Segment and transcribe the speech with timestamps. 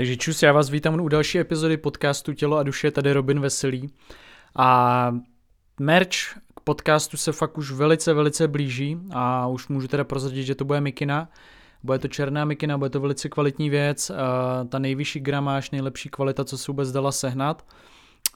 [0.00, 3.90] Takže čus, já vás vítám u další epizody podcastu Tělo a duše, tady Robin Veselý.
[4.56, 5.10] A
[5.80, 6.16] merch
[6.56, 10.64] k podcastu se fakt už velice, velice blíží a už můžu teda prozradit, že to
[10.64, 11.28] bude mikina.
[11.82, 14.10] Bude to černá mikina, bude to velice kvalitní věc,
[14.68, 17.64] ta nejvyšší gramáž, nejlepší kvalita, co se vůbec dala sehnat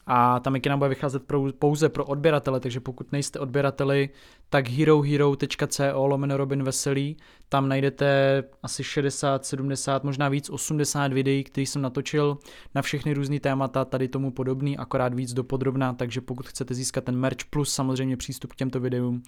[0.07, 4.09] a ta mikina bude vycházet pro, pouze pro odběratele, takže pokud nejste odběrateli,
[4.51, 7.17] tak herohero.co lomeno Robin Veselý,
[7.49, 12.39] tam najdete asi 60, 70, možná víc, 80 videí, které jsem natočil
[12.75, 17.17] na všechny různé témata, tady tomu podobný, akorát víc dopodrobná, takže pokud chcete získat ten
[17.17, 19.23] merch plus samozřejmě přístup k těmto videům,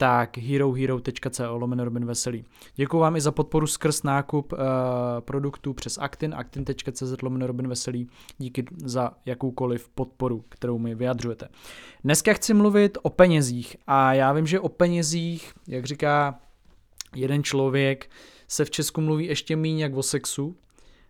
[0.00, 2.44] tak herohero.co lomeno Robin Veselý.
[2.74, 4.58] Děkuji vám i za podporu skrz nákup uh,
[5.20, 8.08] produktů přes Actin, actin.cz lomeno Robin Veselý.
[8.38, 11.48] Díky za jakoukoliv podporu, kterou mi vyjadřujete.
[12.04, 16.40] Dneska chci mluvit o penězích a já vím, že o penězích, jak říká
[17.16, 18.10] jeden člověk,
[18.48, 20.56] se v Česku mluví ještě méně jak o sexu,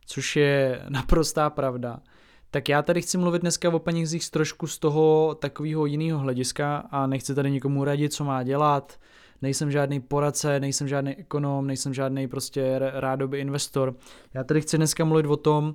[0.07, 2.01] což je naprostá pravda
[2.50, 6.76] tak já tady chci mluvit dneska o penězích z trošku z toho takového jiného hlediska
[6.90, 8.98] a nechci tady nikomu radit, co má dělat.
[9.42, 13.95] Nejsem žádný poradce, nejsem žádný ekonom, nejsem žádný prostě rádoby investor.
[14.34, 15.74] Já tady chci dneska mluvit o tom,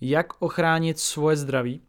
[0.00, 1.80] jak ochránit svoje zdraví,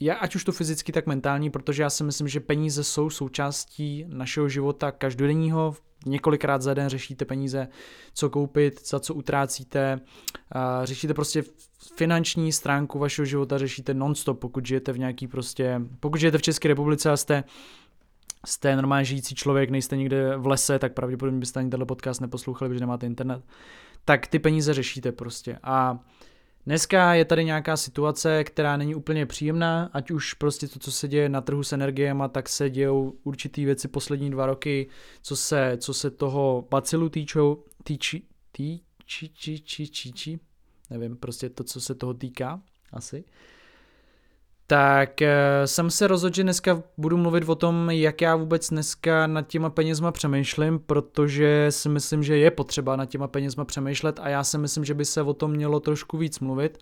[0.00, 4.04] já, ať už to fyzicky, tak mentální, protože já si myslím, že peníze jsou součástí
[4.08, 5.76] našeho života každodenního.
[6.06, 7.68] Několikrát za den řešíte peníze,
[8.14, 10.00] co koupit, za co utrácíte.
[10.84, 11.44] Řešíte prostě
[11.96, 16.68] finanční stránku vašeho života, řešíte nonstop, pokud žijete v nějaký prostě, pokud žijete v České
[16.68, 17.44] republice a jste
[18.46, 22.68] jste normálně žijící člověk, nejste někde v lese, tak pravděpodobně byste ani tenhle podcast neposlouchali,
[22.68, 23.44] protože nemáte internet,
[24.04, 25.58] tak ty peníze řešíte prostě.
[25.62, 25.98] A
[26.66, 31.08] Dneska je tady nějaká situace, která není úplně příjemná, ať už prostě to, co se
[31.08, 34.88] děje na trhu s energiemi, tak se dějou určitý věci poslední dva roky,
[35.22, 40.40] co se, co se toho bacilu týčou, týči, týči, či, či, či, či,
[40.90, 42.62] nevím, prostě to, co se toho týká,
[42.92, 43.24] asi
[44.66, 49.26] tak eh, jsem se rozhodl, že dneska budu mluvit o tom, jak já vůbec dneska
[49.26, 54.28] nad těma penězma přemýšlím, protože si myslím, že je potřeba nad těma penězma přemýšlet a
[54.28, 56.78] já si myslím, že by se o tom mělo trošku víc mluvit,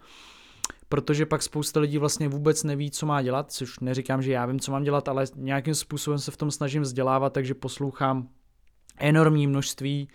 [0.88, 4.60] protože pak spousta lidí vlastně vůbec neví, co má dělat, což neříkám, že já vím,
[4.60, 8.28] co mám dělat, ale nějakým způsobem se v tom snažím vzdělávat, takže poslouchám
[8.98, 10.08] enormní množství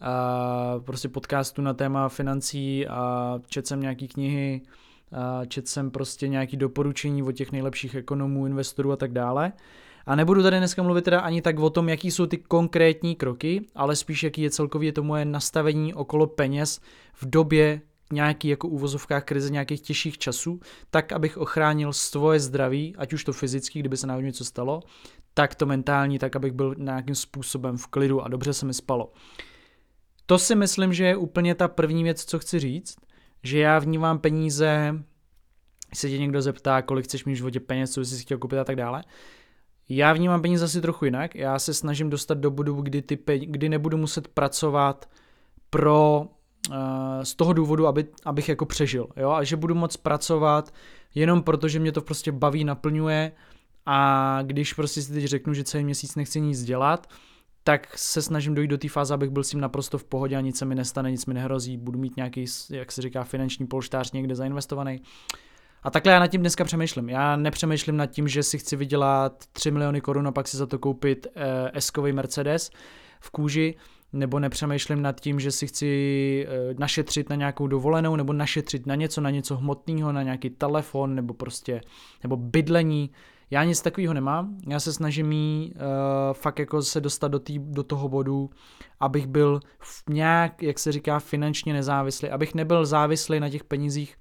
[0.00, 4.62] uh, prostě podcastů na téma financí a četl jsem nějaký knihy,
[5.48, 9.52] čet jsem prostě nějaký doporučení od těch nejlepších ekonomů, investorů a tak dále.
[10.06, 13.66] A nebudu tady dneska mluvit teda ani tak o tom, jaký jsou ty konkrétní kroky,
[13.74, 16.80] ale spíš jaký je celkově to moje nastavení okolo peněz
[17.14, 17.80] v době
[18.12, 20.60] nějaký jako uvozovkách krize nějakých těžších časů,
[20.90, 24.82] tak abych ochránil svoje zdraví, ať už to fyzicky, kdyby se náhodou něco stalo,
[25.34, 29.12] tak to mentální, tak abych byl nějakým způsobem v klidu a dobře se mi spalo.
[30.26, 32.96] To si myslím, že je úplně ta první věc, co chci říct,
[33.42, 34.94] že já vnímám peníze,
[35.94, 38.64] se tě někdo zeptá, kolik chceš mít v životě peněz, co jsi chtěl koupit a
[38.64, 39.04] tak dále.
[39.88, 41.34] Já vnímám peníze asi trochu jinak.
[41.34, 45.10] Já se snažím dostat do bodu, kdy, ty pe- kdy nebudu muset pracovat
[45.70, 46.26] pro
[46.70, 46.76] uh,
[47.22, 49.06] z toho důvodu, aby, abych jako přežil.
[49.16, 49.30] Jo?
[49.30, 50.74] A že budu moc pracovat
[51.14, 53.32] jenom proto, že mě to prostě baví, naplňuje
[53.86, 57.06] a když prostě si teď řeknu, že celý měsíc nechci nic dělat,
[57.64, 60.40] tak se snažím dojít do té fáze, abych byl s tím naprosto v pohodě a
[60.40, 64.12] nic se mi nestane, nic mi nehrozí, budu mít nějaký, jak se říká, finanční polštář
[64.12, 65.02] někde zainvestovaný.
[65.82, 67.08] A takhle já nad tím dneska přemýšlím.
[67.08, 70.66] Já nepřemýšlím nad tím, že si chci vydělat 3 miliony korun a pak si za
[70.66, 72.70] to koupit eh, S-kový Mercedes
[73.20, 73.74] v kůži,
[74.12, 78.94] nebo nepřemýšlím nad tím, že si chci eh, našetřit na nějakou dovolenou, nebo našetřit na
[78.94, 81.80] něco, na něco hmotného, na nějaký telefon, nebo prostě,
[82.22, 83.10] nebo bydlení.
[83.50, 85.80] Já nic takového nemám, já se snažím jí uh,
[86.32, 88.50] fakt jako se dostat do, tý, do toho bodu,
[89.00, 94.16] abych byl v nějak, jak se říká, finančně nezávislý, abych nebyl závislý na těch penězích,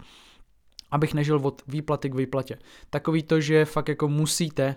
[0.92, 2.58] abych nežil od výplaty k výplatě.
[2.90, 4.76] Takový to, že fakt jako musíte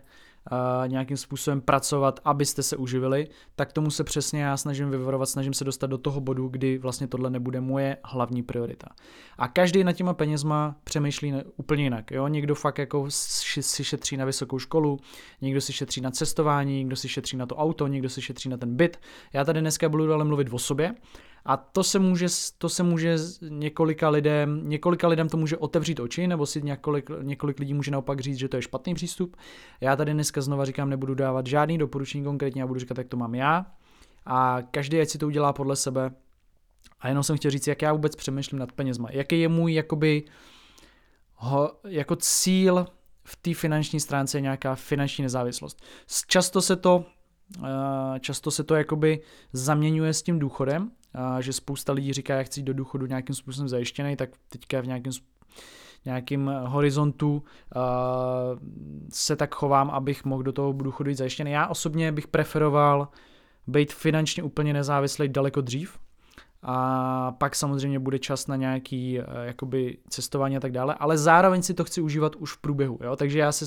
[0.87, 5.65] nějakým způsobem pracovat, abyste se uživili, tak tomu se přesně já snažím vyvarovat, snažím se
[5.65, 8.89] dostat do toho bodu, kdy vlastně tohle nebude moje hlavní priorita.
[9.39, 12.11] A každý na těma penězma přemýšlí úplně jinak.
[12.11, 12.29] Jo?
[12.29, 14.99] Někdo fakt jako si šetří na vysokou školu,
[15.41, 18.57] někdo si šetří na cestování, někdo si šetří na to auto, někdo si šetří na
[18.57, 19.01] ten byt.
[19.33, 20.95] Já tady dneska budu ale mluvit o sobě,
[21.45, 22.27] a to se může,
[22.59, 23.17] to se může
[23.49, 28.21] několika lidem, několika lidem to může otevřít oči, nebo si několik, několik lidí může naopak
[28.21, 29.37] říct, že to je špatný přístup.
[29.81, 33.17] Já tady dneska znova říkám, nebudu dávat žádný doporučení konkrétně, já budu říkat, jak to
[33.17, 33.67] mám já.
[34.27, 36.11] A každý, ať si to udělá podle sebe.
[37.01, 39.09] A jenom jsem chtěl říct, jak já vůbec přemýšlím nad penězma.
[39.11, 40.25] Jaký je můj jakoby,
[41.35, 42.87] ho, jako cíl
[43.25, 45.83] v té finanční stránce nějaká finanční nezávislost.
[46.27, 47.05] Často se to,
[47.65, 49.21] eh, často se to jakoby
[49.53, 50.91] zaměňuje s tím důchodem,
[51.41, 55.13] že spousta lidí říká, jak chci do důchodu nějakým způsobem zajištěný, tak teďka v nějakém
[56.05, 57.43] nějakým horizontu
[57.77, 57.83] uh,
[59.13, 61.51] se tak chovám, abych mohl do toho důchodu jít zajištěný.
[61.51, 63.09] Já osobně bych preferoval
[63.67, 65.99] být finančně úplně nezávislý daleko dřív,
[66.63, 71.63] a pak samozřejmě bude čas na nějaký uh, jakoby cestování a tak dále, ale zároveň
[71.63, 73.17] si to chci užívat už v průběhu, jo?
[73.17, 73.65] takže já se,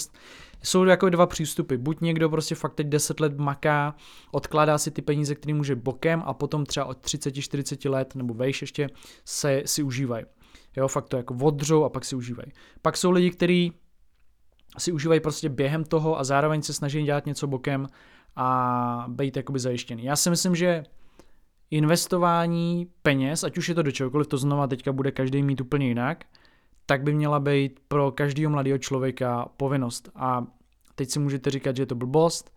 [0.63, 3.95] jsou jako dva přístupy, buď někdo prostě fakt teď 10 let maká,
[4.31, 8.61] odkládá si ty peníze, které může bokem a potom třeba od 30-40 let nebo vejš
[8.61, 8.89] ještě
[9.25, 10.25] se si užívají.
[10.77, 12.51] Jo, fakt to jako odřou a pak si užívají.
[12.81, 13.73] Pak jsou lidi, kteří
[14.77, 17.87] si užívají prostě během toho a zároveň se snaží dělat něco bokem
[18.35, 20.03] a být jakoby zajištěný.
[20.03, 20.83] Já si myslím, že
[21.75, 25.87] investování peněz, ať už je to do čehokoliv, to znova teďka bude každý mít úplně
[25.87, 26.25] jinak,
[26.85, 30.09] tak by měla být pro každého mladého člověka povinnost.
[30.15, 30.47] A
[30.95, 32.55] teď si můžete říkat, že je to blbost,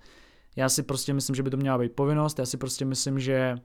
[0.56, 3.56] já si prostě myslím, že by to měla být povinnost, já si prostě myslím, že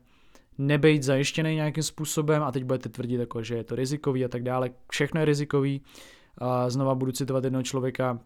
[0.58, 4.44] nebejt zajištěný nějakým způsobem a teď budete tvrdit, jako, že je to rizikový a tak
[4.44, 4.70] dále.
[4.92, 5.82] Všechno je rizikový.
[6.38, 8.20] A znova budu citovat jednoho člověka,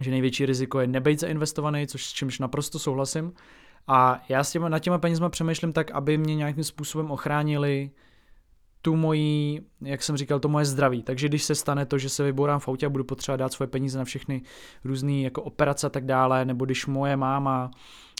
[0.00, 3.32] že největší riziko je nebejt zainvestovaný, což s čímž naprosto souhlasím.
[3.86, 7.90] A já s těma, na těma penězma přemýšlím tak, aby mě nějakým způsobem ochránili
[8.82, 11.02] tu moji, jak jsem říkal, to moje zdraví.
[11.02, 13.68] Takže když se stane to, že se vyborám v autě a budu potřebovat dát svoje
[13.68, 14.42] peníze na všechny
[14.84, 17.70] různé jako operace a tak dále, nebo když moje máma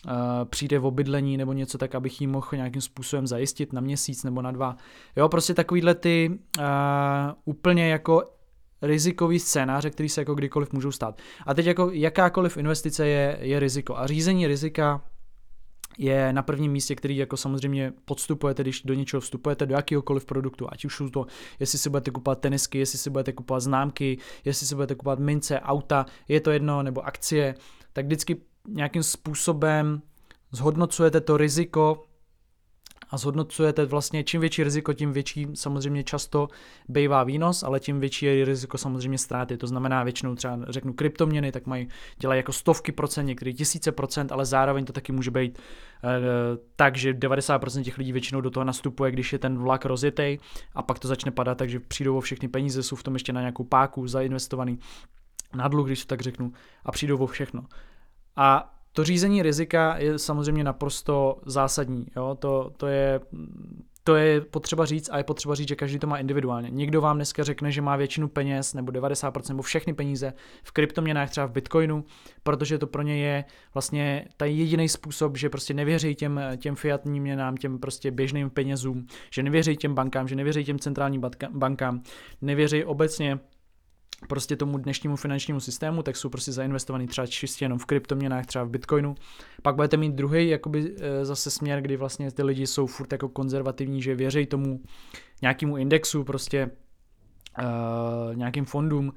[0.06, 0.12] uh,
[0.44, 4.42] přijde v obydlení nebo něco, tak abych jí mohl nějakým způsobem zajistit na měsíc nebo
[4.42, 4.76] na dva.
[5.16, 6.64] Jo, prostě takovýhle ty uh,
[7.44, 8.22] úplně jako
[8.82, 11.18] rizikový scénáře, který se jako kdykoliv můžou stát.
[11.46, 13.96] A teď jako jakákoliv investice je, je riziko.
[13.96, 15.00] A řízení rizika
[15.98, 20.66] je na prvním místě, který jako samozřejmě podstupujete, když do něčeho vstupujete, do jakéhokoliv produktu,
[20.70, 21.26] ať už to,
[21.60, 25.60] jestli si budete kupovat tenisky, jestli si budete kupovat známky, jestli si budete kupovat mince,
[25.60, 27.54] auta, je to jedno, nebo akcie,
[27.92, 28.36] tak vždycky
[28.68, 30.02] nějakým způsobem
[30.52, 32.02] zhodnocujete to riziko
[33.14, 36.48] a zhodnocujete vlastně, čím větší riziko, tím větší samozřejmě často
[36.88, 39.56] bývá výnos, ale tím větší je riziko samozřejmě ztráty.
[39.56, 41.88] To znamená většinou třeba řeknu kryptoměny, tak mají,
[42.18, 46.20] dělají jako stovky procent, někdy tisíce procent, ale zároveň to taky může být e,
[46.76, 50.38] tak, že 90% těch lidí většinou do toho nastupuje, když je ten vlak rozjetý
[50.74, 53.40] a pak to začne padat, takže přijdou o všechny peníze, jsou v tom ještě na
[53.40, 54.78] nějakou páku zainvestovaný
[55.54, 56.52] na dluh, když to tak řeknu,
[56.84, 57.64] a přijdou o všechno.
[58.36, 62.06] A to řízení rizika je samozřejmě naprosto zásadní.
[62.16, 62.36] Jo?
[62.38, 63.20] To, to, je,
[64.04, 66.70] to je potřeba říct a je potřeba říct, že každý to má individuálně.
[66.70, 70.32] Někdo vám dneska řekne, že má většinu peněz nebo 90% nebo všechny peníze
[70.62, 72.04] v kryptoměnách, třeba v Bitcoinu,
[72.42, 73.44] protože to pro ně je
[73.74, 79.06] vlastně ta jediný způsob, že prostě nevěří těm, těm fiatním měnám, těm prostě běžným penězům,
[79.30, 82.02] že nevěří těm bankám, že nevěří těm centrálním bankám,
[82.42, 83.38] nevěří obecně
[84.28, 88.64] prostě tomu dnešnímu finančnímu systému, tak jsou prostě zainvestovaný třeba čistě jenom v kryptoměnách, třeba
[88.64, 89.14] v Bitcoinu.
[89.62, 93.28] Pak budete mít druhý jakoby e, zase směr, kdy vlastně ty lidi jsou furt jako
[93.28, 94.80] konzervativní, že věří tomu
[95.42, 96.70] nějakému indexu, prostě
[97.58, 99.12] uh, nějakým fondům,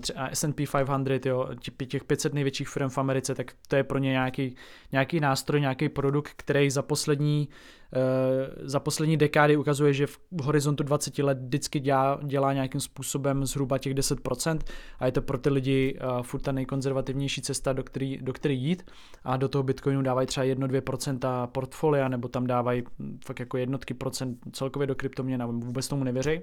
[0.00, 1.48] třeba S&P 500, jo,
[1.86, 4.56] těch 500 největších firm v Americe, tak to je pro ně nějaký,
[4.92, 7.48] nějaký nástroj, nějaký produkt, který za poslední,
[7.96, 13.46] uh, za poslední dekády ukazuje, že v horizontu 20 let vždycky dělá, dělá nějakým způsobem
[13.46, 14.58] zhruba těch 10%
[14.98, 18.62] a je to pro ty lidi uh, furt ta nejkonzervativnější cesta, do který, do který
[18.62, 18.90] jít
[19.24, 22.82] a do toho Bitcoinu dávají třeba 1-2% portfolia nebo tam dávají
[23.24, 26.40] fakt jako jednotky procent celkově do kryptoměn a vůbec tomu nevěří.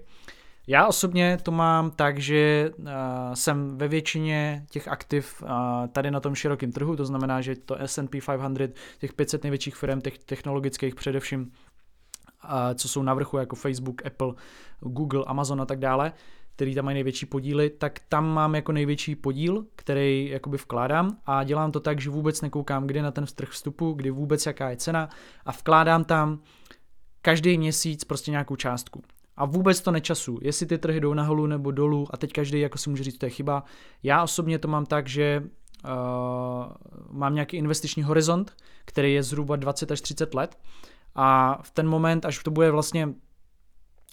[0.69, 2.86] Já osobně to mám tak, že uh,
[3.33, 5.50] jsem ve většině těch aktiv uh,
[5.92, 10.02] tady na tom širokém trhu, to znamená, že to S&P 500, těch 500 největších firm
[10.02, 14.33] těch technologických především, uh, co jsou na vrchu jako Facebook, Apple,
[14.80, 16.14] Google, Amazon a tak dále,
[16.56, 21.44] který tam mají největší podíly, tak tam mám jako největší podíl, který jakoby vkládám a
[21.44, 24.78] dělám to tak, že vůbec nekoukám, kdy na ten trh vstupu, kdy vůbec jaká je
[24.78, 25.09] cena
[25.45, 26.40] a vkládám tam
[27.21, 29.04] každý měsíc prostě nějakou částku.
[29.38, 32.78] A vůbec to nečasu, jestli ty trhy jdou nahoru nebo dolů a teď každý jako
[32.78, 33.64] si může říct, to je chyba.
[34.04, 35.92] Já osobně to mám tak, že uh,
[37.12, 40.58] mám nějaký investiční horizont, který je zhruba 20 až 30 let
[41.16, 43.10] a v ten moment, až to bude vlastně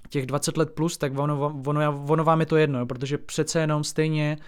[0.09, 3.85] těch 20 let plus, tak ono, ono, ono vám je to jedno, protože přece jenom
[3.85, 4.45] stejně uh,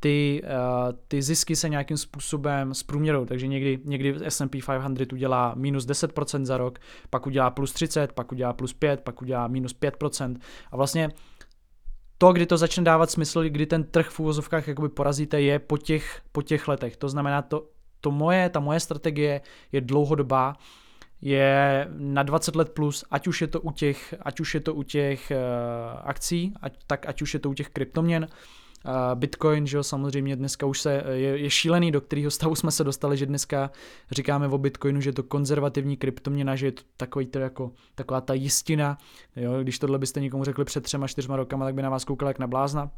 [0.00, 5.86] ty, uh, ty zisky se nějakým způsobem zprůměrují, takže někdy, někdy S&P 500 udělá minus
[5.86, 6.78] 10% za rok,
[7.10, 10.36] pak udělá plus 30, pak udělá plus 5, pak udělá minus 5%
[10.72, 11.10] a vlastně
[12.18, 15.78] to, kdy to začne dávat smysl, kdy ten trh v úvozovkách jakoby porazíte, je po
[15.78, 16.96] těch, po těch letech.
[16.96, 17.66] To znamená, to,
[18.00, 19.40] to moje, ta moje strategie
[19.72, 20.56] je dlouhodobá,
[21.20, 24.74] je na 20 let plus, ať už je to u těch, ať už je to
[24.74, 28.28] u těch uh, akcí, ať, tak ať už je to u těch kryptoměn,
[29.14, 32.84] Bitcoin, že jo, samozřejmě dneska už se, je, je šílený, do kterého stavu jsme se
[32.84, 33.70] dostali, že dneska
[34.10, 38.20] říkáme o Bitcoinu, že je to konzervativní kryptoměna, že je to takový to jako, taková
[38.20, 38.98] ta jistina,
[39.36, 42.28] jo, když tohle byste někomu řekli před třema, čtyřma rokama, tak by na vás koukal
[42.28, 42.90] jak na blázna.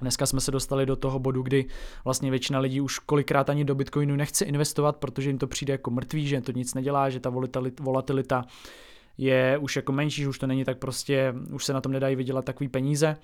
[0.00, 1.64] Dneska jsme se dostali do toho bodu, kdy
[2.04, 5.90] vlastně většina lidí už kolikrát ani do Bitcoinu nechce investovat, protože jim to přijde jako
[5.90, 7.32] mrtvý, že to nic nedělá, že ta
[7.80, 8.44] volatilita
[9.18, 12.16] je už jako menší, že už to není tak prostě, už se na tom nedají
[12.16, 13.16] vydělat takový peníze.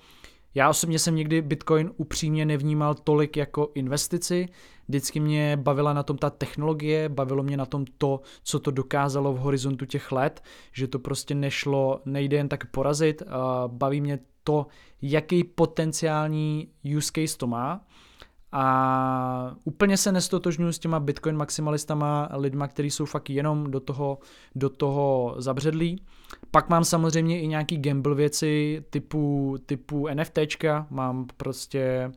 [0.55, 4.45] Já osobně jsem někdy Bitcoin upřímně nevnímal tolik jako investici,
[4.87, 9.33] vždycky mě bavila na tom ta technologie, bavilo mě na tom to, co to dokázalo
[9.33, 13.23] v horizontu těch let, že to prostě nešlo, nejde jen tak porazit,
[13.67, 14.67] baví mě to,
[15.01, 17.85] jaký potenciální use case to má,
[18.51, 24.19] a úplně se nestotožňuji s těma Bitcoin maximalistama, lidma, kteří jsou fakt jenom do toho,
[24.55, 26.01] do toho zabředlí.
[26.51, 32.11] Pak mám samozřejmě i nějaký gamble věci typu, typu NFTčka, mám prostě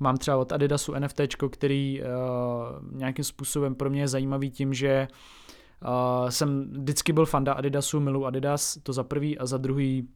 [0.00, 2.08] mám třeba od Adidasu NFT, který uh,
[2.98, 5.08] nějakým způsobem pro mě je zajímavý tím, že
[5.82, 10.08] uh, jsem vždycky byl fanda Adidasu, milu Adidas, to za prvý a za druhý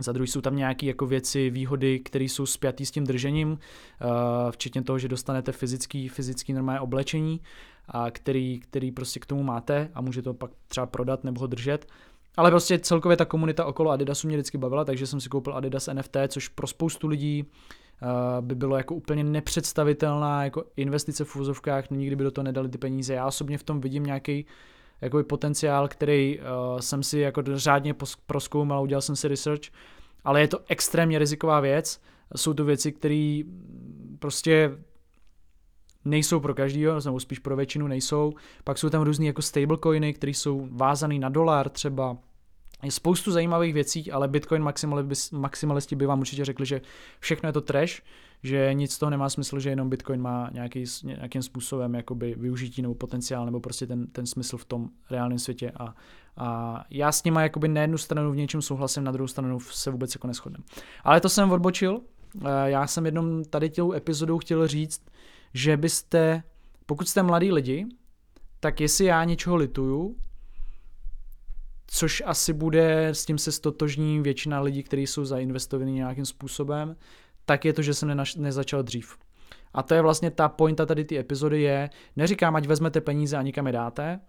[0.00, 4.06] za druhý jsou tam nějaké jako věci, výhody, které jsou spjatý s tím držením, eh,
[4.50, 7.40] včetně toho, že dostanete fyzický, fyzický normální oblečení,
[7.88, 11.46] a který, který prostě k tomu máte a může to pak třeba prodat nebo ho
[11.46, 11.86] držet.
[12.36, 15.88] Ale prostě celkově ta komunita okolo Adidasu mě vždycky bavila, takže jsem si koupil Adidas
[15.92, 18.08] NFT, což pro spoustu lidí uh,
[18.40, 22.78] by bylo jako úplně nepředstavitelná jako investice v úzovkách, nikdy by do toho nedali ty
[22.78, 23.14] peníze.
[23.14, 24.46] Já osobně v tom vidím nějaký
[25.02, 26.44] jakoby potenciál, který uh,
[26.80, 27.94] jsem si jako řádně
[28.26, 29.62] proskoumal, udělal jsem si research,
[30.24, 32.00] ale je to extrémně riziková věc.
[32.36, 33.40] Jsou to věci, které
[34.18, 34.78] prostě
[36.04, 38.32] nejsou pro každýho, nebo spíš pro většinu nejsou.
[38.64, 42.16] Pak jsou tam různé jako stablecoiny, které jsou vázané na dolar třeba,
[42.82, 44.68] je spoustu zajímavých věcí, ale Bitcoin
[45.32, 46.80] maximalisti by vám určitě řekli, že
[47.20, 48.02] všechno je to trash,
[48.42, 52.82] že nic z toho nemá smysl, že jenom Bitcoin má nějaký, nějakým způsobem jakoby využití
[52.82, 55.94] nebo potenciál, nebo prostě ten, ten smysl v tom reálném světě a,
[56.36, 59.90] a já s nima jakoby na jednu stranu v něčem souhlasím, na druhou stranu se
[59.90, 60.62] vůbec jako neschodnem.
[61.04, 62.00] Ale to jsem odbočil,
[62.40, 65.02] eh, já jsem jednom tady tělou epizodou chtěl říct,
[65.54, 66.42] že byste,
[66.86, 67.86] pokud jste mladí lidi,
[68.60, 70.16] tak jestli já něčeho lituju,
[71.86, 76.96] což asi bude, s tím se stotožní většina lidí, kteří jsou zainvestovaní nějakým způsobem,
[77.46, 79.16] tak je to, že jsem nenaš- nezačal dřív.
[79.74, 83.42] A to je vlastně ta pointa tady ty epizody je, neříkám, ať vezmete peníze a
[83.42, 84.20] nikam je dáte,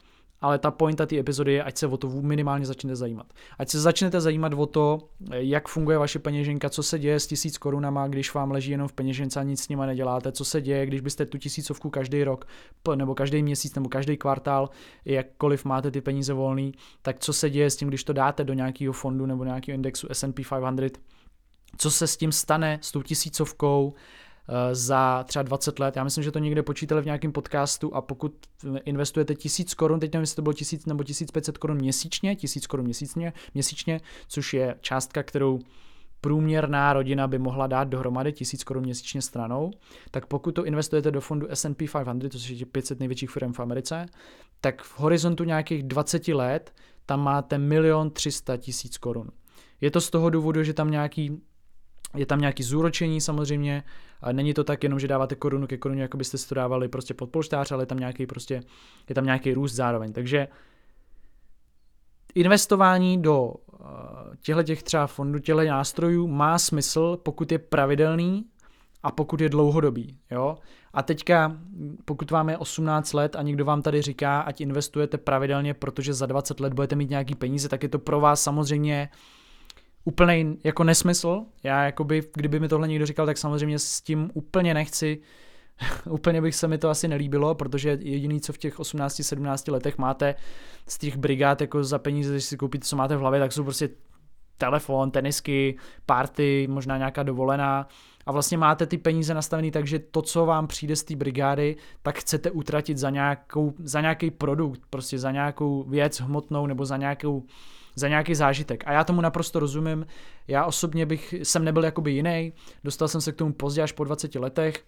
[0.43, 3.25] ale ta pointa té epizody je, ať se o to minimálně začnete zajímat.
[3.60, 5.00] Ať se začnete zajímat o to,
[5.32, 8.93] jak funguje vaše peněženka, co se děje s tisíc korunama, když vám leží jenom v
[8.93, 12.48] peněžence a nic s nima neděláte, co se děje, když byste tu tisícovku každý rok,
[12.96, 14.70] nebo každý měsíc, nebo každý kvartál,
[15.05, 18.53] jakkoliv máte ty peníze volný, tak co se děje s tím, když to dáte do
[18.53, 21.00] nějakého fondu nebo nějakého indexu S&P 500,
[21.77, 23.93] co se s tím stane, s tou tisícovkou,
[24.49, 25.95] Eh, za třeba 20 let.
[25.95, 28.33] Já myslím, že to někde počítali v nějakém podcastu a pokud
[28.85, 32.85] investujete 1000 korun, teď nevím, jestli to bylo 1000 nebo 1500 korun měsíčně, 1000 korun
[32.85, 35.59] měsíčně, měsíčně, což je částka, kterou
[36.21, 39.71] průměrná rodina by mohla dát dohromady 1000 korun měsíčně stranou,
[40.11, 44.05] tak pokud to investujete do fondu S&P 500, to je 500 největších firm v Americe,
[44.61, 46.73] tak v horizontu nějakých 20 let
[47.05, 49.29] tam máte milion 300 tisíc korun.
[49.81, 51.41] Je to z toho důvodu, že tam nějaký
[52.15, 53.84] je tam nějaký zúročení samozřejmě,
[54.32, 57.13] není to tak jenom, že dáváte korunu ke koruně, jako byste si to dávali prostě
[57.13, 58.63] pod polštář, ale je tam nějaký prostě,
[59.10, 60.13] je tam nějaký růst zároveň.
[60.13, 60.48] Takže
[62.36, 63.86] investování do eh,
[64.41, 68.46] těchto těch třeba fondů, těchto nástrojů má smysl, pokud je pravidelný
[69.03, 70.17] a pokud je dlouhodobý.
[70.32, 70.58] Jo?
[70.93, 71.58] A teďka,
[72.05, 76.25] pokud vám je 18 let a někdo vám tady říká, ať investujete pravidelně, protože za
[76.25, 79.17] 20 let budete mít nějaký peníze, tak je to pro vás samozřejmě uh,
[80.05, 81.41] úplný jako nesmysl.
[81.63, 85.22] Já jakoby, kdyby mi tohle někdo říkal, tak samozřejmě s tím úplně nechci,
[86.10, 90.36] úplně bych se mi to asi nelíbilo, protože jediný, co v těch 18-17 letech máte
[90.88, 93.63] z těch brigád jako za peníze, když si koupíte, co máte v hlavě, tak jsou
[93.63, 93.89] prostě
[94.57, 97.88] telefon, tenisky, party, možná nějaká dovolená
[98.25, 101.75] a vlastně máte ty peníze nastavený tak, že to, co vám přijde z té brigády,
[102.01, 106.98] tak chcete utratit za, nějakou, za nějaký produkt, prostě za nějakou věc hmotnou nebo za
[106.98, 107.43] nějakou
[107.95, 108.83] za nějaký zážitek.
[108.88, 110.05] A já tomu naprosto rozumím.
[110.47, 114.03] Já osobně bych, jsem nebyl jakoby jiný, dostal jsem se k tomu pozdě až po
[114.03, 114.85] 20 letech,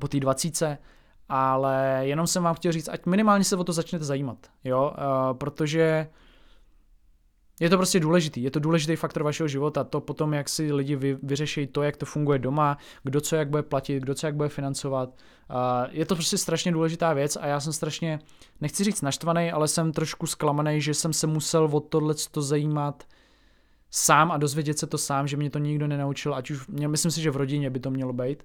[0.00, 0.78] po té 20,
[1.28, 5.38] ale jenom jsem vám chtěl říct, ať minimálně se o to začnete zajímat, jo, uh,
[5.38, 6.08] protože
[7.62, 10.96] je to prostě důležitý, je to důležitý faktor vašeho života, to potom, jak si lidi
[10.96, 14.36] vy, vyřeší to, jak to funguje doma, kdo co jak bude platit, kdo co jak
[14.36, 15.08] bude financovat.
[15.08, 15.56] Uh,
[15.90, 18.18] je to prostě strašně důležitá věc a já jsem strašně,
[18.60, 23.04] nechci říct naštvaný, ale jsem trošku zklamaný, že jsem se musel o tohle to zajímat
[23.90, 27.20] sám a dozvědět se to sám, že mě to nikdo nenaučil, ať už, myslím si,
[27.20, 28.44] že v rodině by to mělo být.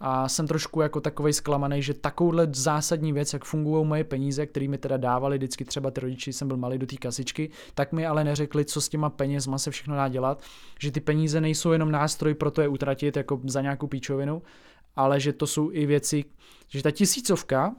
[0.00, 4.68] A jsem trošku jako takovej zklamaný, že takovouhle zásadní věc, jak fungují moje peníze, které
[4.68, 8.06] mi teda dávali vždycky třeba ty rodiči, jsem byl malý do té kasičky, tak mi
[8.06, 10.42] ale neřekli, co s těma penězma se všechno dá dělat,
[10.80, 14.42] že ty peníze nejsou jenom nástroj pro to je utratit jako za nějakou píčovinu,
[14.96, 16.24] ale že to jsou i věci,
[16.68, 17.74] že ta tisícovka,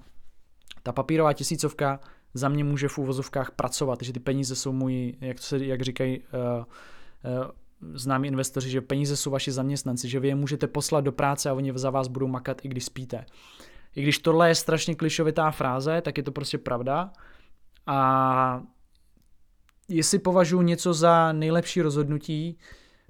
[0.83, 1.99] ta papírová tisícovka
[2.33, 6.19] za mě může v úvozovkách pracovat, že ty peníze jsou můj, jak, se, jak říkají
[6.19, 6.65] uh,
[7.43, 7.51] uh,
[7.93, 11.53] známí investoři, že peníze jsou vaši zaměstnanci, že vy je můžete poslat do práce a
[11.53, 13.25] oni za vás budou makat, i když spíte.
[13.95, 17.11] I když tohle je strašně klišovitá fráze, tak je to prostě pravda.
[17.87, 18.61] A
[19.87, 22.57] jestli považuji něco za nejlepší rozhodnutí,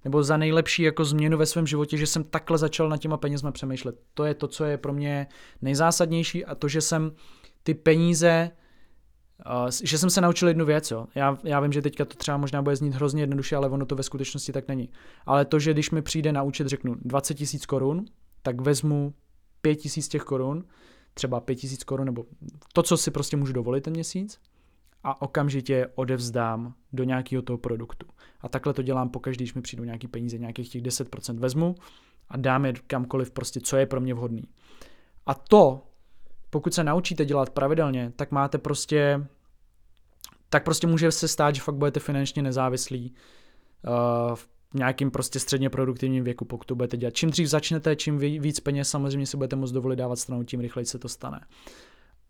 [0.04, 3.52] nebo za nejlepší jako změnu ve svém životě, že jsem takhle začal na těma penězma
[3.52, 3.96] přemýšlet.
[4.14, 5.28] To je to, co je pro mě
[5.62, 7.12] nejzásadnější a to, že jsem
[7.64, 8.52] ty peníze
[9.46, 11.08] Uh, že jsem se naučil jednu věc, jo.
[11.16, 13.96] Já, já vím, že teďka to třeba možná bude znít hrozně jednoduše, ale ono to
[13.96, 14.90] ve skutečnosti tak není.
[15.26, 18.06] Ale to, že když mi přijde na účet, řeknu 20 tisíc korun,
[18.42, 19.14] tak vezmu
[19.62, 20.64] 5 tisíc těch korun,
[21.14, 22.26] třeba 5 tisíc korun, nebo
[22.74, 24.40] to, co si prostě můžu dovolit ten měsíc,
[25.04, 28.08] a okamžitě odevzdám do nějakého toho produktu.
[28.42, 31.76] A takhle to dělám pokaždé, když mi přijdou nějaký peníze, nějakých těch 10% vezmu
[32.30, 34.44] a dám je kamkoliv prostě, co je pro mě vhodný.
[35.26, 35.87] A to
[36.50, 39.28] pokud se naučíte dělat pravidelně, tak máte prostě,
[40.50, 43.14] tak prostě může se stát, že fakt budete finančně nezávislí
[43.88, 47.14] uh, v nějakým prostě středně produktivním věku, pokud to budete dělat.
[47.14, 50.86] Čím dřív začnete, čím víc peněz samozřejmě si budete moct dovolit dávat stranou, tím rychleji
[50.86, 51.40] se to stane.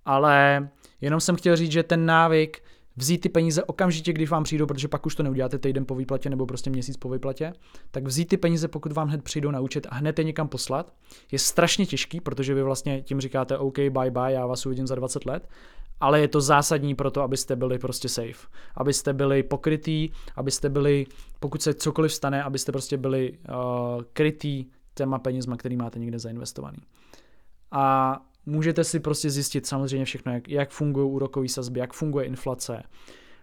[0.05, 0.69] Ale
[1.01, 2.63] jenom jsem chtěl říct, že ten návyk
[2.97, 6.29] vzít ty peníze okamžitě, když vám přijdou, protože pak už to neuděláte týden po výplatě
[6.29, 7.53] nebo prostě měsíc po výplatě,
[7.91, 10.93] tak vzít ty peníze, pokud vám hned přijdou na účet a hned je někam poslat,
[11.31, 14.95] je strašně těžký, protože vy vlastně tím říkáte OK, bye bye, já vás uvidím za
[14.95, 15.49] 20 let,
[15.99, 21.05] ale je to zásadní pro to, abyste byli prostě safe, abyste byli pokrytý, abyste byli,
[21.39, 26.77] pokud se cokoliv stane, abyste prostě byli uh, krytý těma penězma, který máte někde zainvestovaný.
[27.71, 32.83] A můžete si prostě zjistit samozřejmě všechno, jak, jak fungují úrokové sazby, jak funguje inflace,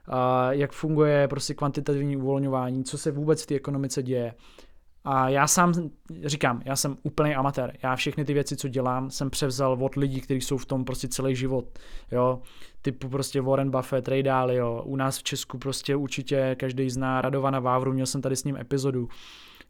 [0.06, 4.34] a jak funguje prostě kvantitativní uvolňování, co se vůbec v té ekonomice děje.
[5.04, 5.74] A já sám
[6.24, 7.76] říkám, já jsem úplný amatér.
[7.82, 11.08] Já všechny ty věci, co dělám, jsem převzal od lidí, kteří jsou v tom prostě
[11.08, 11.78] celý život.
[12.12, 12.40] Jo,
[12.82, 17.60] typu prostě Warren Buffett, Ray Dalio, u nás v Česku prostě určitě každý zná Radovana
[17.60, 19.08] Vávru, měl jsem tady s ním epizodu.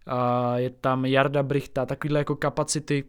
[0.07, 3.05] A je tam Jarda Brichta, takovýhle jako kapacity,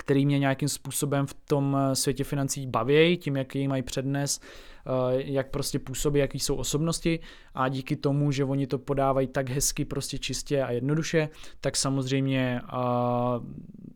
[0.00, 4.90] který mě nějakým způsobem v tom eh, světě financí baví, tím, jaký mají přednes, eh,
[5.16, 7.20] jak prostě působí, jaký jsou osobnosti
[7.54, 11.28] a díky tomu, že oni to podávají tak hezky, prostě čistě a jednoduše,
[11.60, 12.76] tak samozřejmě eh,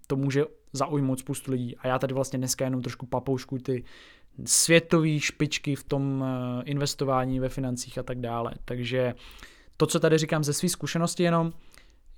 [0.07, 1.77] to může zaujmout spoustu lidí.
[1.77, 3.85] A já tady vlastně dneska jenom trošku papoušku ty
[4.45, 6.25] světové špičky v tom
[6.65, 8.53] investování ve financích a tak dále.
[8.65, 9.15] Takže
[9.77, 11.53] to, co tady říkám ze své zkušenosti jenom,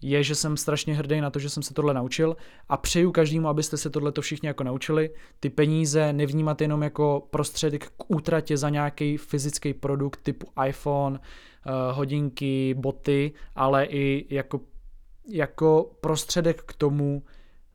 [0.03, 2.37] je, že jsem strašně hrdý na to, že jsem se tohle naučil
[2.69, 5.11] a přeju každému, abyste se tohle to všichni jako naučili.
[5.41, 11.71] Ty peníze nevnímat jenom jako prostředek k útratě za nějaký fyzický produkt typu iPhone, eh,
[11.93, 14.61] hodinky, boty, ale i jako,
[15.29, 17.23] jako prostředek k tomu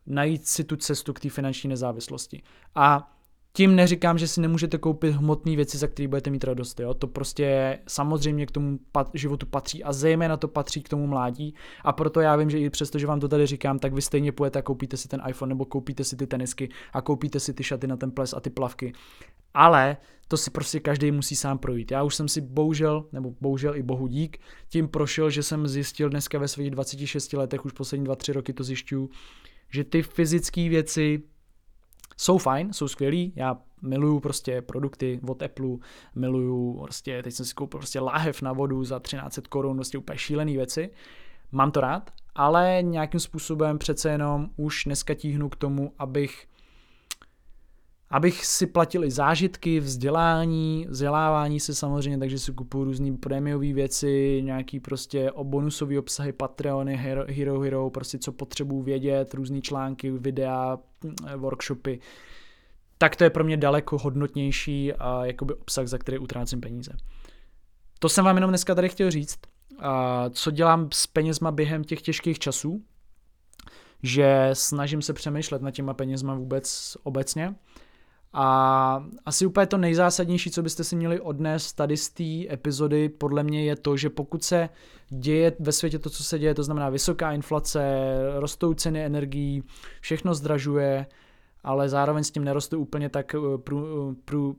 [0.05, 2.41] najít si tu cestu k té finanční nezávislosti.
[2.75, 3.11] A
[3.53, 6.79] tím neříkám, že si nemůžete koupit hmotné věci, za které budete mít radost.
[6.79, 6.93] Jo?
[6.93, 11.55] To prostě samozřejmě k tomu pat- životu patří a zejména to patří k tomu mládí.
[11.83, 14.31] A proto já vím, že i přesto, že vám to tady říkám, tak vy stejně
[14.31, 17.63] půjdete a koupíte si ten iPhone nebo koupíte si ty tenisky a koupíte si ty
[17.63, 18.93] šaty na ten ples a ty plavky.
[19.53, 21.91] Ale to si prostě každý musí sám projít.
[21.91, 24.37] Já už jsem si bohužel, nebo bohužel i bohu dík,
[24.69, 28.63] tím prošel, že jsem zjistil dneska ve svých 26 letech, už poslední 2-3 roky to
[28.63, 29.09] zjišťuju,
[29.69, 31.23] že ty fyzické věci
[32.21, 35.67] jsou fajn, jsou skvělí, já miluju prostě produkty od Apple,
[36.15, 40.17] miluju prostě, teď jsem si koupil prostě láhev na vodu za 1300 korun, prostě úplně
[40.17, 40.89] šílený věci,
[41.51, 46.47] mám to rád, ale nějakým způsobem přece jenom už dneska tíhnu k tomu, abych
[48.11, 54.41] abych si platil i zážitky, vzdělání, vzdělávání se samozřejmě, takže si kupuju různé prémiové věci,
[54.43, 60.77] nějaký prostě bonusové obsahy, Patreony, Hero, Hero Hero, prostě co potřebuji vědět, různé články, videa,
[61.37, 61.99] workshopy.
[62.97, 66.91] Tak to je pro mě daleko hodnotnější a jakoby obsah, za který utrácím peníze.
[67.99, 69.39] To jsem vám jenom dneska tady chtěl říct.
[69.79, 72.83] A co dělám s penězma během těch těžkých časů,
[74.03, 77.55] že snažím se přemýšlet nad těma penězma vůbec obecně
[78.33, 83.43] a asi úplně to nejzásadnější, co byste si měli odnést tady z té epizody, podle
[83.43, 84.69] mě je to, že pokud se
[85.09, 87.81] děje ve světě to, co se děje, to znamená vysoká inflace,
[88.35, 89.63] rostou ceny energií,
[90.01, 91.05] všechno zdražuje,
[91.63, 94.55] ale zároveň s tím nerostou úplně tak eh, prů, prů,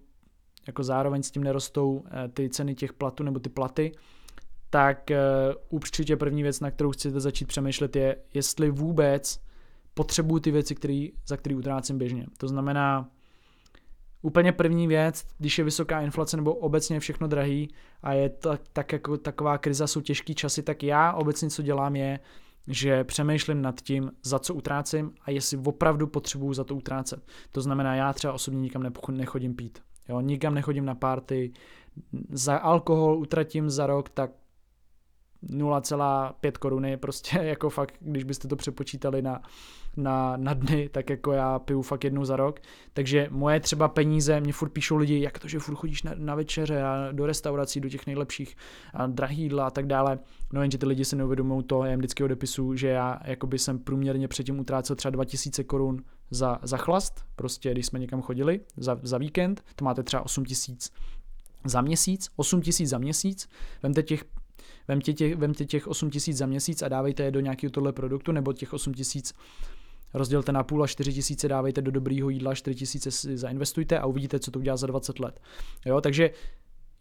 [0.66, 3.92] jako zároveň s tím nerostou eh, ty ceny těch platů nebo ty platy,
[4.70, 5.10] tak
[5.68, 9.40] určitě první věc, na kterou chcete začít přemýšlet, je, jestli vůbec
[9.94, 12.26] potřebuju ty věci, který, za které utrácím běžně.
[12.38, 13.08] To znamená,
[14.22, 17.68] úplně první věc, když je vysoká inflace nebo obecně všechno drahý
[18.02, 21.96] a je to, tak jako taková kriza, jsou těžký časy, tak já obecně co dělám
[21.96, 22.20] je,
[22.68, 27.22] že přemýšlím nad tím, za co utrácím a jestli opravdu potřebuju za to utrácet.
[27.52, 29.78] To znamená, já třeba osobně nikam nechodím pít.
[30.08, 31.52] Jo, nikam nechodím na party,
[32.30, 34.30] za alkohol utratím za rok tak
[35.50, 39.42] 0,5 koruny, prostě jako fakt, když byste to přepočítali na,
[39.96, 42.60] na, na dny, tak jako já piju fakt jednou za rok.
[42.92, 46.34] Takže moje třeba peníze, mě furt píšou lidi, jak to, že furt chodíš na, na
[46.34, 48.56] večeře a do restaurací, do těch nejlepších
[48.94, 50.18] a drahý jídla a tak dále.
[50.52, 53.78] No jenže ty lidi si neuvědomují to, já jim vždycky odepisu, že já jakoby jsem
[53.78, 58.98] průměrně předtím utrácel třeba 2000 korun za, za chlast, prostě když jsme někam chodili za,
[59.02, 60.90] za víkend, to máte třeba 8000
[61.64, 63.48] za měsíc, 8 tisíc za měsíc,
[63.82, 64.24] vemte těch
[64.88, 68.32] Vemte těch, vemte těch 8 tisíc za měsíc a dávejte je do nějakého tohle produktu,
[68.32, 69.34] nebo těch 8 tisíc
[70.14, 74.06] rozdělte na půl a 4 tisíce dávejte do dobrýho jídla, 4 tisíce si zainvestujte a
[74.06, 75.40] uvidíte, co to udělá za 20 let.
[75.86, 76.30] Jo, takže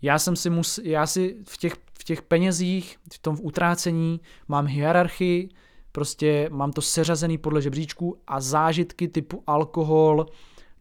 [0.02, 4.66] já jsem si mus, já si v těch, v těch penězích, v tom utrácení mám
[4.66, 5.50] hierarchii,
[5.92, 10.26] prostě mám to seřazený podle žebříčku a zážitky typu alkohol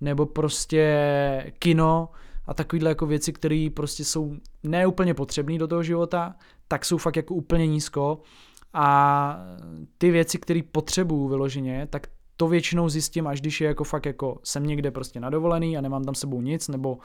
[0.00, 2.08] nebo prostě kino
[2.46, 6.34] a takovýhle jako věci, které prostě jsou neúplně potřebné do toho života,
[6.70, 8.20] tak jsou fakt jako úplně nízko
[8.72, 9.46] a
[9.98, 12.06] ty věci, které potřebuju vyloženě, tak
[12.36, 15.80] to většinou zjistím, až když je jako fakt jako jsem někde prostě na dovolený a
[15.80, 16.98] nemám tam sebou nic, nebo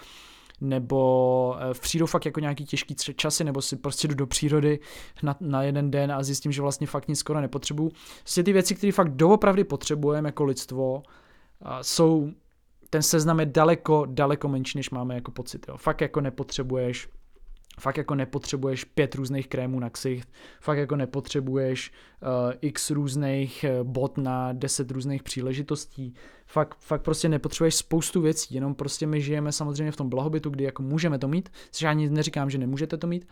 [0.62, 4.80] nebo eh, přijdu fakt jako nějaký těžký časy, nebo si prostě jdu do přírody
[5.24, 7.92] na, na jeden den a zjistím, že vlastně fakt nic skoro nepotřebuju.
[8.24, 11.04] Vlastně ty věci, které fakt doopravdy potřebujeme jako lidstvo,
[11.82, 12.32] jsou,
[12.90, 15.66] ten seznam je daleko, daleko menší, než máme jako pocit.
[15.68, 15.78] Jo.
[15.78, 17.10] Fakt jako nepotřebuješ
[17.80, 20.30] Fakt jako nepotřebuješ pět různých krémů na ksicht,
[20.62, 26.14] fakt jako nepotřebuješ uh, x různých uh, bot na deset různých příležitostí,
[26.46, 30.64] fakt, fakt prostě nepotřebuješ spoustu věcí, jenom prostě my žijeme samozřejmě v tom blahobytu, kdy
[30.64, 31.50] jako můžeme to mít,
[31.82, 33.28] já ani neříkám, že nemůžete to mít,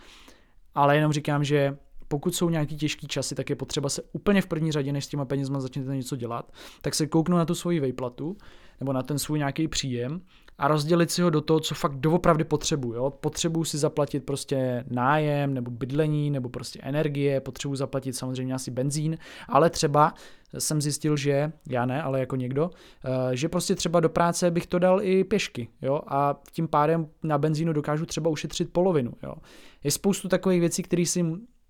[0.76, 1.78] ale jenom říkám, že
[2.08, 5.08] pokud jsou nějaký těžký časy, tak je potřeba se úplně v první řadě, než s
[5.08, 6.52] těma penězma začnete něco dělat,
[6.82, 8.38] tak se kouknu na tu svoji vejplatu
[8.80, 10.22] nebo na ten svůj nějaký příjem
[10.58, 12.94] a rozdělit si ho do toho, co fakt doopravdy potřebuju.
[12.94, 13.10] Jo?
[13.10, 19.18] Potřebuju si zaplatit prostě nájem, nebo bydlení, nebo prostě energie, potřebuju zaplatit samozřejmě asi benzín,
[19.48, 20.14] ale třeba
[20.58, 22.70] jsem zjistil, že, já ne, ale jako někdo,
[23.06, 27.08] eh, že prostě třeba do práce bych to dal i pěšky, jo, a tím pádem
[27.24, 29.34] na benzínu dokážu třeba ušetřit polovinu, jo.
[29.84, 31.26] Je spoustu takových věcí, které si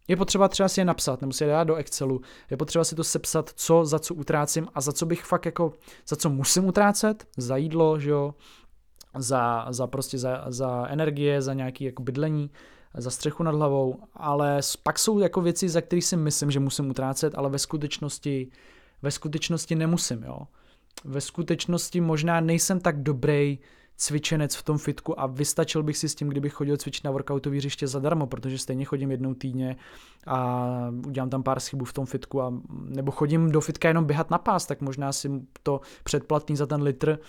[0.08, 2.96] je potřeba třeba si je napsat, nebo si je dát do Excelu, je potřeba si
[2.96, 5.74] to sepsat, co, za co utrácím a za co bych fakt jako,
[6.08, 8.34] za co musím utrácet, za jídlo, že jo,
[9.16, 12.50] za, za prostě za, za energie, za nějaké jako bydlení,
[12.98, 16.90] za střechu nad hlavou, ale pak jsou jako věci, za které si myslím, že musím
[16.90, 18.48] utrácet, ale ve skutečnosti,
[19.02, 20.40] ve skutečnosti nemusím, jo.
[21.06, 23.60] Ve skutečnosti možná nejsem tak dobrý
[23.98, 27.58] cvičenec v tom fitku a vystačil bych si s tím, kdybych chodil cvičit na workoutový
[27.58, 29.76] hřiště zadarmo, protože stejně chodím jednou týdně
[30.28, 30.68] a
[31.08, 34.38] udělám tam pár schybů v tom fitku a nebo chodím do fitka jenom běhat na
[34.38, 35.32] pás, tak možná si
[35.64, 37.20] to předplatný za ten litr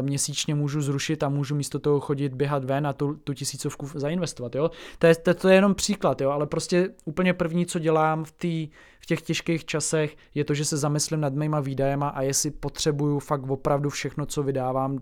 [0.00, 4.54] měsíčně můžu zrušit a můžu místo toho chodit běhat ven a tu, tu tisícovku zainvestovat.
[4.54, 4.70] Jo?
[4.98, 6.30] To, je, to, to je jenom příklad, jo?
[6.30, 8.68] ale prostě úplně první, co dělám v, tý,
[9.00, 13.18] v těch těžkých časech, je to, že se zamyslím nad mýma výdajema a jestli potřebuju
[13.18, 14.98] fakt opravdu všechno, co vydávám,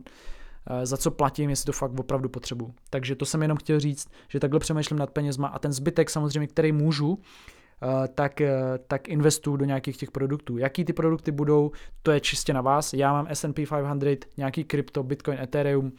[0.67, 2.75] eh, za co platím, jestli to fakt opravdu potřebuju.
[2.91, 6.47] Takže to jsem jenom chtěl říct, že takhle přemýšlím nad penězma a ten zbytek samozřejmě,
[6.47, 7.70] který můžu, Eh,
[8.15, 10.59] tak, eh, tak investuju do nějakých těch produktů.
[10.59, 11.71] Jaký ty produkty budou,
[12.03, 12.93] to je čistě na vás.
[12.93, 15.93] Já mám S&P 500, nějaký krypto, Bitcoin, Ethereum,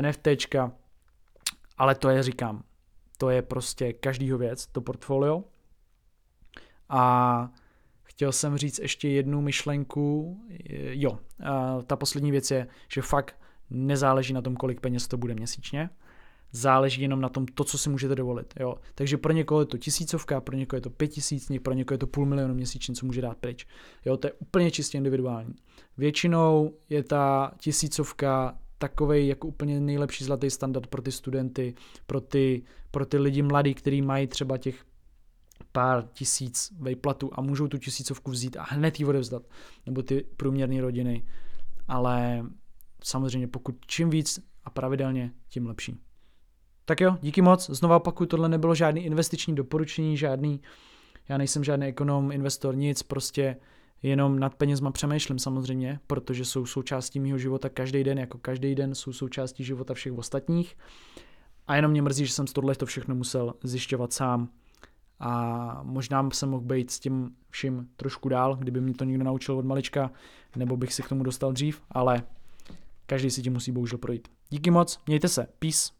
[0.00, 0.72] NFTčka,
[1.78, 2.62] ale to je, říkám,
[3.18, 5.44] to je prostě každýho věc, to portfolio.
[6.88, 7.50] A
[8.02, 10.36] chtěl jsem říct ještě jednu myšlenku.
[10.90, 11.18] Jo,
[11.86, 13.36] ta poslední věc je, že fakt
[13.70, 15.90] nezáleží na tom, kolik peněz to bude měsíčně
[16.52, 18.54] záleží jenom na tom, to, co si můžete dovolit.
[18.60, 18.74] Jo.
[18.94, 21.98] Takže pro někoho je to tisícovka, pro někoho je to pět tisíc, pro někoho je
[21.98, 23.66] to půl milionu měsíčně, co může dát pryč.
[24.04, 25.54] Jo, to je úplně čistě individuální.
[25.96, 31.74] Většinou je ta tisícovka takový jako úplně nejlepší zlatý standard pro ty studenty,
[32.06, 34.84] pro ty, pro ty lidi mladí, kteří mají třeba těch
[35.72, 39.42] pár tisíc vejplatu a můžou tu tisícovku vzít a hned ji odevzdat.
[39.86, 41.26] Nebo ty průměrné rodiny.
[41.88, 42.46] Ale
[43.04, 46.00] samozřejmě pokud čím víc a pravidelně, tím lepší.
[46.84, 47.70] Tak jo, díky moc.
[47.70, 50.60] Znova opakuju, tohle nebylo žádný investiční doporučení, žádný,
[51.28, 53.56] já nejsem žádný ekonom, investor, nic, prostě
[54.02, 58.94] jenom nad penězma přemýšlím samozřejmě, protože jsou součástí mého života každý den, jako každý den
[58.94, 60.76] jsou součástí života všech ostatních.
[61.66, 64.48] A jenom mě mrzí, že jsem z tohle to všechno musel zjišťovat sám
[65.20, 69.58] a možná jsem mohl být s tím vším trošku dál, kdyby mě to někdo naučil
[69.58, 70.10] od malička,
[70.56, 72.22] nebo bych se k tomu dostal dřív, ale
[73.06, 74.28] každý si tím musí bohužel projít.
[74.50, 75.92] Díky moc, mějte se, peace.